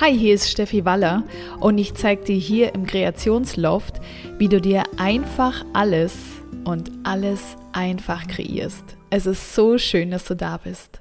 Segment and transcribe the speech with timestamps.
[0.00, 1.22] Hi, hier ist Steffi Waller
[1.60, 4.00] und ich zeige dir hier im Kreationsloft,
[4.38, 6.16] wie du dir einfach alles
[6.64, 8.82] und alles einfach kreierst.
[9.10, 10.98] Es ist so schön, dass du da bist.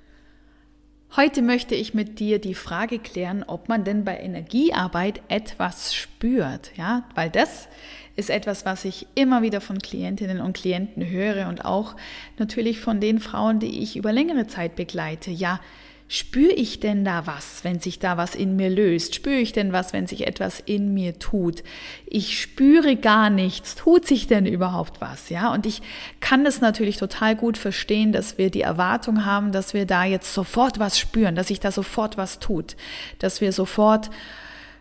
[1.16, 6.70] Heute möchte ich mit dir die Frage klären, ob man denn bei Energiearbeit etwas spürt,
[6.76, 7.70] ja, weil das
[8.16, 11.96] ist etwas, was ich immer wieder von Klientinnen und Klienten höre und auch
[12.38, 15.32] natürlich von den Frauen, die ich über längere Zeit begleite.
[15.32, 15.60] Ja,
[16.16, 19.16] Spüre ich denn da was, wenn sich da was in mir löst?
[19.16, 21.64] Spüre ich denn was, wenn sich etwas in mir tut?
[22.06, 23.74] Ich spüre gar nichts.
[23.74, 25.30] Tut sich denn überhaupt was?
[25.30, 25.82] Ja, und ich
[26.20, 30.36] kann das natürlich total gut verstehen, dass wir die Erwartung haben, dass wir da jetzt
[30.36, 32.76] sofort was spüren, dass sich da sofort was tut,
[33.18, 34.12] dass wir sofort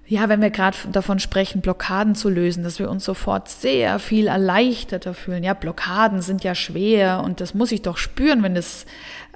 [0.06, 4.26] ja, wenn wir gerade davon sprechen, Blockaden zu lösen, dass wir uns sofort sehr viel
[4.26, 5.44] erleichterter fühlen.
[5.44, 8.84] Ja, Blockaden sind ja schwer und das muss ich doch spüren, wenn das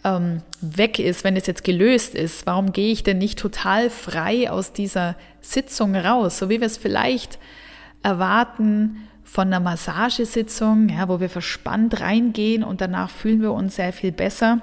[0.04, 2.46] ähm, weg ist, wenn es jetzt gelöst ist.
[2.46, 6.76] Warum gehe ich denn nicht total frei aus dieser Sitzung raus, so wie wir es
[6.76, 7.38] vielleicht
[8.02, 13.92] erwarten von einer Massagesitzung, ja, wo wir verspannt reingehen und danach fühlen wir uns sehr
[13.92, 14.60] viel besser.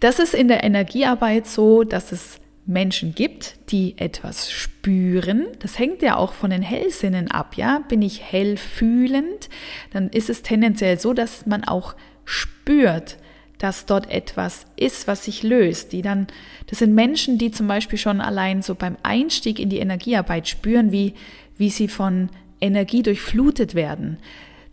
[0.00, 5.46] Das ist in der Energiearbeit so, dass es Menschen gibt, die etwas spüren.
[5.58, 7.80] Das hängt ja auch von den Hellsinnen ab, ja.
[7.88, 9.48] Bin ich hellfühlend,
[9.92, 13.18] dann ist es tendenziell so, dass man auch spürt,
[13.58, 15.92] dass dort etwas ist, was sich löst.
[15.92, 16.26] Die dann,
[16.66, 20.90] das sind Menschen, die zum Beispiel schon allein so beim Einstieg in die Energiearbeit spüren,
[20.90, 21.14] wie,
[21.58, 24.18] wie sie von Energie durchflutet werden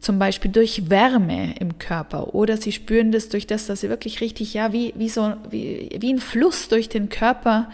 [0.01, 4.19] zum Beispiel durch Wärme im Körper oder sie spüren das durch das, dass sie wirklich
[4.19, 7.69] richtig, ja, wie, wie so, wie, wie ein Fluss durch den Körper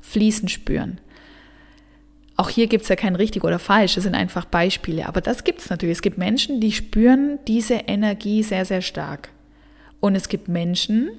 [0.00, 1.00] fließen spüren.
[2.36, 5.06] Auch hier gibt es ja kein richtig oder falsch, das sind einfach Beispiele.
[5.06, 5.96] Aber das gibt es natürlich.
[5.96, 9.30] Es gibt Menschen, die spüren diese Energie sehr, sehr stark.
[10.00, 11.10] Und es gibt Menschen,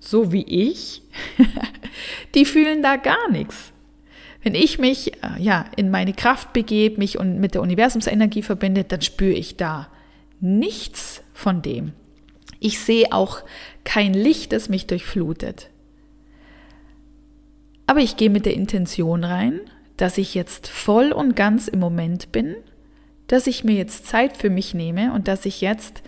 [0.00, 1.02] so wie ich,
[2.34, 3.72] die fühlen da gar nichts.
[4.48, 8.82] Wenn ich mich äh, ja, in meine Kraft begebe, mich und mit der Universumsenergie verbinde,
[8.82, 9.88] dann spüre ich da
[10.40, 11.92] nichts von dem.
[12.58, 13.42] Ich sehe auch
[13.84, 15.68] kein Licht, das mich durchflutet.
[17.86, 19.60] Aber ich gehe mit der Intention rein,
[19.98, 22.56] dass ich jetzt voll und ganz im Moment bin,
[23.26, 26.02] dass ich mir jetzt Zeit für mich nehme und dass ich jetzt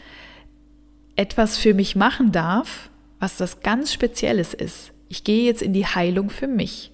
[1.14, 4.92] etwas für mich machen darf, was das ganz Spezielles ist.
[5.10, 6.90] Ich gehe jetzt in die Heilung für mich.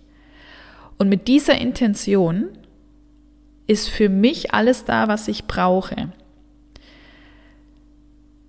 [0.98, 2.48] Und mit dieser Intention
[3.66, 6.12] ist für mich alles da, was ich brauche.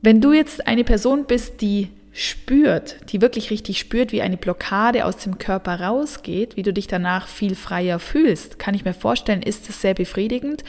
[0.02, 5.06] Wenn du jetzt eine Person bist, die spürt, die wirklich richtig spürt, wie eine Blockade
[5.06, 9.44] aus dem Körper rausgeht, wie du dich danach viel freier fühlst, kann ich mir vorstellen,
[9.44, 10.64] ist es sehr befriedigend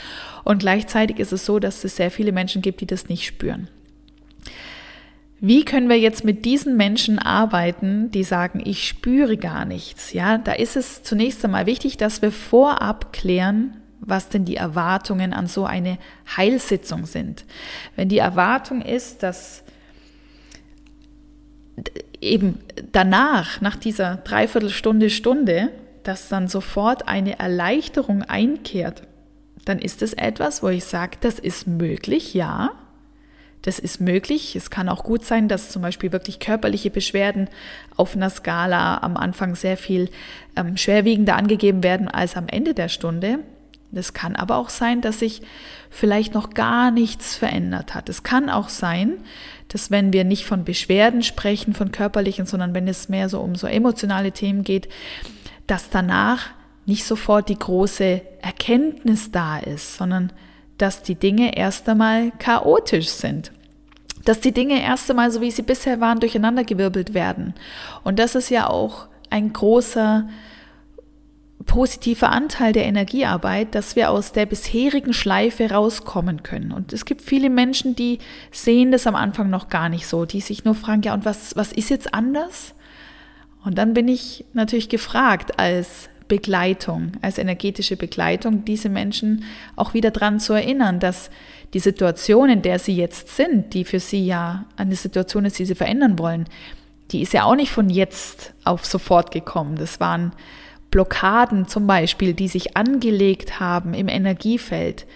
[0.44, 3.68] und gleichzeitig ist es so, dass es sehr viele Menschen gibt, die das nicht spüren.
[5.40, 10.12] Wie können wir jetzt mit diesen Menschen arbeiten, die sagen, ich spüre gar nichts?
[10.12, 15.32] Ja, da ist es zunächst einmal wichtig, dass wir vorab klären, was denn die Erwartungen
[15.32, 15.98] an so eine
[16.36, 17.44] Heilsitzung sind.
[17.94, 19.62] Wenn die Erwartung ist, dass
[22.20, 22.58] eben
[22.90, 25.70] danach, nach dieser Dreiviertelstunde, Stunde,
[26.02, 29.02] dass dann sofort eine Erleichterung einkehrt,
[29.64, 32.70] dann ist es etwas, wo ich sage, das ist möglich, ja,
[33.62, 34.54] das ist möglich.
[34.56, 37.48] Es kann auch gut sein, dass zum Beispiel wirklich körperliche Beschwerden
[37.96, 40.10] auf einer Skala am Anfang sehr viel
[40.56, 43.40] ähm, schwerwiegender angegeben werden als am Ende der Stunde.
[43.90, 45.42] Das kann aber auch sein, dass sich
[45.90, 48.08] vielleicht noch gar nichts verändert hat.
[48.08, 49.14] Es kann auch sein,
[49.68, 53.54] dass wenn wir nicht von Beschwerden sprechen, von körperlichen, sondern wenn es mehr so um
[53.54, 54.88] so emotionale Themen geht,
[55.66, 56.50] dass danach
[56.86, 60.32] nicht sofort die große Erkenntnis da ist, sondern
[60.78, 63.52] dass die Dinge erst einmal chaotisch sind.
[64.24, 67.54] Dass die Dinge erst einmal, so wie sie bisher waren, durcheinandergewirbelt werden.
[68.04, 70.28] Und das ist ja auch ein großer
[71.66, 76.72] positiver Anteil der Energiearbeit, dass wir aus der bisherigen Schleife rauskommen können.
[76.72, 78.18] Und es gibt viele Menschen, die
[78.50, 81.54] sehen das am Anfang noch gar nicht so, die sich nur fragen, ja, und was,
[81.56, 82.74] was ist jetzt anders?
[83.64, 89.44] Und dann bin ich natürlich gefragt als Begleitung, als energetische Begleitung, diese Menschen
[89.76, 91.30] auch wieder daran zu erinnern, dass
[91.74, 95.64] die Situation, in der sie jetzt sind, die für sie ja eine Situation ist, die
[95.64, 96.46] sie verändern wollen,
[97.10, 99.76] die ist ja auch nicht von jetzt auf sofort gekommen.
[99.76, 100.32] Das waren
[100.90, 105.06] Blockaden zum Beispiel, die sich angelegt haben im Energiefeld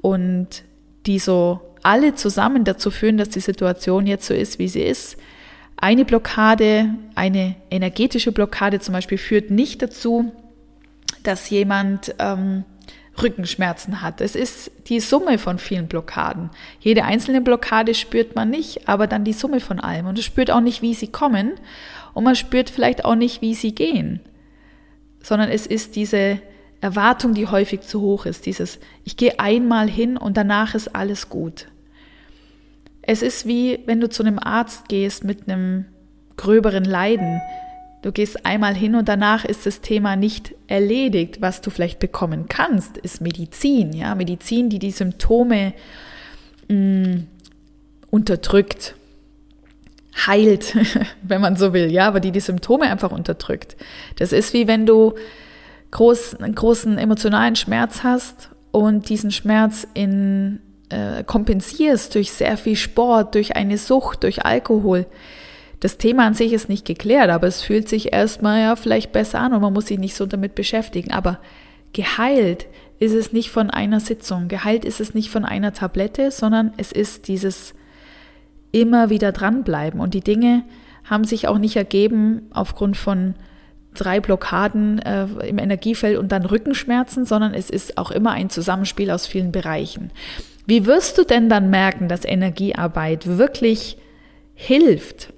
[0.00, 0.64] und
[1.06, 5.16] die so alle zusammen dazu führen, dass die Situation jetzt so ist, wie sie ist.
[5.76, 10.32] Eine Blockade, eine energetische Blockade zum Beispiel führt nicht dazu,
[11.22, 12.64] dass jemand ähm,
[13.22, 14.20] Rückenschmerzen hat.
[14.20, 16.50] Es ist die Summe von vielen Blockaden.
[16.80, 20.06] Jede einzelne Blockade spürt man nicht, aber dann die Summe von allem.
[20.06, 21.52] Und es spürt auch nicht, wie sie kommen
[22.16, 24.20] und man spürt vielleicht auch nicht, wie sie gehen,
[25.22, 26.40] sondern es ist diese
[26.80, 31.28] Erwartung, die häufig zu hoch ist, dieses ich gehe einmal hin und danach ist alles
[31.28, 31.68] gut.
[33.02, 35.86] Es ist wie wenn du zu einem Arzt gehst mit einem
[36.36, 37.40] gröberen Leiden.
[38.02, 41.40] Du gehst einmal hin und danach ist das Thema nicht erledigt.
[41.40, 45.72] Was du vielleicht bekommen kannst, ist Medizin, ja, Medizin, die die Symptome
[46.68, 47.26] mh, mm,
[48.10, 48.94] unterdrückt,
[50.26, 50.76] heilt,
[51.22, 53.76] wenn man so will, ja, aber die die Symptome einfach unterdrückt.
[54.16, 55.14] Das ist wie wenn du
[55.90, 62.76] groß, einen großen emotionalen Schmerz hast und diesen Schmerz in, äh, kompensierst durch sehr viel
[62.76, 65.06] Sport, durch eine Sucht, durch Alkohol.
[65.86, 69.38] Das Thema an sich ist nicht geklärt, aber es fühlt sich erstmal ja vielleicht besser
[69.38, 71.12] an und man muss sich nicht so damit beschäftigen.
[71.12, 71.38] Aber
[71.92, 72.66] geheilt
[72.98, 76.90] ist es nicht von einer Sitzung, geheilt ist es nicht von einer Tablette, sondern es
[76.90, 77.72] ist dieses
[78.72, 80.00] immer wieder dranbleiben.
[80.00, 80.64] Und die Dinge
[81.04, 83.36] haben sich auch nicht ergeben aufgrund von
[83.94, 89.08] drei Blockaden äh, im Energiefeld und dann Rückenschmerzen, sondern es ist auch immer ein Zusammenspiel
[89.12, 90.10] aus vielen Bereichen.
[90.66, 93.98] Wie wirst du denn dann merken, dass Energiearbeit wirklich
[94.56, 95.32] hilft?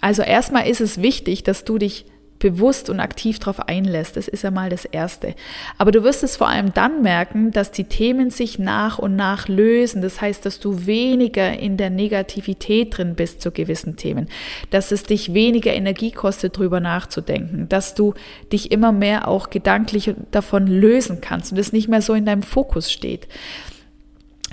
[0.00, 2.06] Also erstmal ist es wichtig, dass du dich
[2.38, 4.16] bewusst und aktiv darauf einlässt.
[4.16, 5.34] Das ist ja mal das Erste.
[5.76, 9.48] Aber du wirst es vor allem dann merken, dass die Themen sich nach und nach
[9.48, 10.02] lösen.
[10.02, 14.28] Das heißt, dass du weniger in der Negativität drin bist zu gewissen Themen,
[14.70, 18.14] dass es dich weniger Energie kostet, drüber nachzudenken, dass du
[18.52, 22.42] dich immer mehr auch gedanklich davon lösen kannst und es nicht mehr so in deinem
[22.42, 23.26] Fokus steht.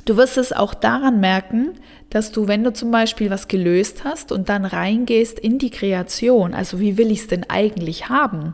[0.06, 1.72] Du wirst es auch daran merken,
[2.12, 6.54] dass du, wenn du zum Beispiel was gelöst hast und dann reingehst in die Kreation,
[6.54, 8.54] also wie will ich es denn eigentlich haben,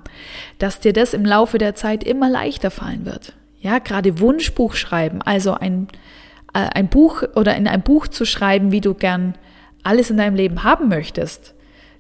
[0.59, 3.33] dass dir das im Laufe der Zeit immer leichter fallen wird.
[3.59, 5.89] Ja, gerade Wunschbuch schreiben, also ein,
[6.53, 9.35] äh, ein Buch oder in ein Buch zu schreiben, wie du gern
[9.83, 11.53] alles in deinem Leben haben möchtest.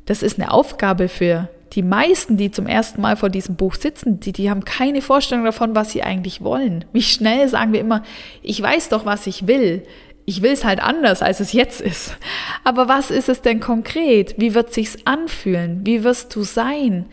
[0.05, 4.19] Das ist eine Aufgabe für die meisten, die zum ersten Mal vor diesem Buch sitzen,
[4.19, 6.85] die, die haben keine Vorstellung davon, was sie eigentlich wollen.
[6.91, 8.03] Wie schnell sagen wir immer,
[8.41, 9.83] ich weiß doch, was ich will.
[10.25, 12.17] Ich will es halt anders, als es jetzt ist.
[12.63, 14.35] Aber was ist es denn konkret?
[14.37, 15.81] Wie wird sich's anfühlen?
[15.85, 17.05] Wie wirst du sein?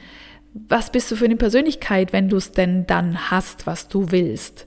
[0.69, 4.67] Was bist du für eine Persönlichkeit, wenn du es denn dann hast, was du willst?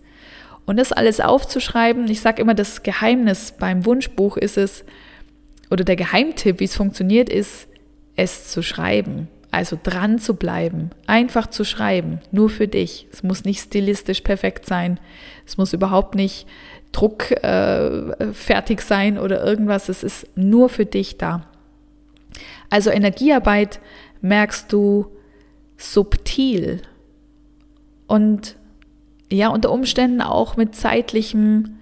[0.65, 4.85] Und das alles aufzuschreiben, ich sage immer, das Geheimnis beim Wunschbuch ist es,
[5.69, 7.67] oder der Geheimtipp, wie es funktioniert, ist,
[8.15, 9.27] es zu schreiben.
[9.51, 13.07] Also dran zu bleiben, einfach zu schreiben, nur für dich.
[13.11, 14.97] Es muss nicht stilistisch perfekt sein.
[15.45, 16.47] Es muss überhaupt nicht
[16.93, 18.31] Druck äh,
[18.79, 19.89] sein oder irgendwas.
[19.89, 21.45] Es ist nur für dich da.
[22.69, 23.81] Also Energiearbeit
[24.21, 25.07] merkst du
[25.75, 26.81] subtil
[28.07, 28.55] und
[29.31, 31.79] ja, unter Umständen auch mit zeitlichem,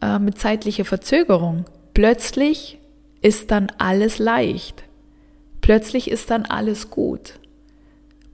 [0.00, 1.64] äh, mit zeitlicher Verzögerung.
[1.92, 2.78] Plötzlich
[3.20, 4.83] ist dann alles leicht.
[5.64, 7.38] Plötzlich ist dann alles gut.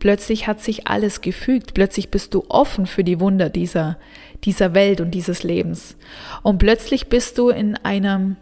[0.00, 1.74] Plötzlich hat sich alles gefügt.
[1.74, 3.98] Plötzlich bist du offen für die Wunder dieser,
[4.42, 5.94] dieser Welt und dieses Lebens.
[6.42, 8.34] Und plötzlich bist du in einem,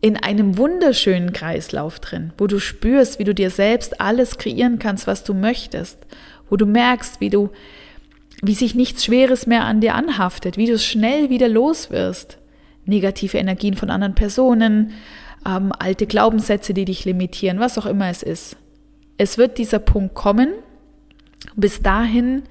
[0.00, 5.06] in einem wunderschönen Kreislauf drin, wo du spürst, wie du dir selbst alles kreieren kannst,
[5.06, 5.98] was du möchtest,
[6.50, 7.50] wo du merkst, wie du,
[8.42, 12.38] wie sich nichts Schweres mehr an dir anhaftet, wie du es schnell wieder los wirst.
[12.86, 14.94] Negative Energien von anderen Personen,
[15.46, 18.56] ähm, alte Glaubenssätze, die dich limitieren, was auch immer es ist.
[19.16, 20.52] Es wird dieser Punkt kommen.
[21.56, 22.42] Bis dahin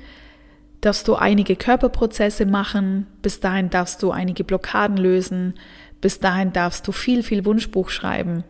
[0.82, 5.56] darfst du einige Körperprozesse machen, bis dahin darfst du einige Blockaden lösen,
[6.02, 8.44] bis dahin darfst du viel, viel Wunschbuch schreiben.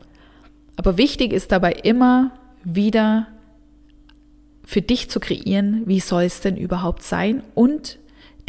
[0.75, 2.31] Aber wichtig ist dabei immer
[2.63, 3.27] wieder
[4.63, 7.99] für dich zu kreieren, wie soll es denn überhaupt sein und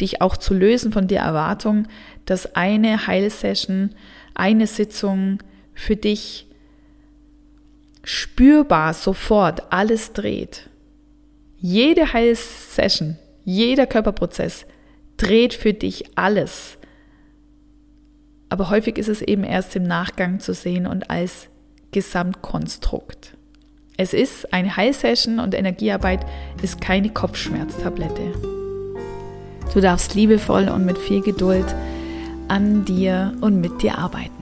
[0.01, 1.87] dich auch zu lösen von der Erwartung,
[2.25, 3.91] dass eine Heilsession,
[4.35, 5.39] eine Sitzung
[5.79, 6.45] für dich
[8.03, 10.69] spürbar sofort alles dreht.
[11.57, 14.65] Jede Heilsession, jeder Körperprozess
[15.17, 16.77] dreht für dich alles.
[18.49, 21.47] Aber häufig ist es eben erst im Nachgang zu sehen und als
[21.91, 23.37] Gesamtkonstrukt.
[23.97, 26.25] Es ist eine Heilsession und Energiearbeit
[26.61, 28.33] ist keine Kopfschmerztablette.
[29.73, 31.73] Du darfst liebevoll und mit viel Geduld
[32.47, 34.38] an dir und mit dir arbeiten.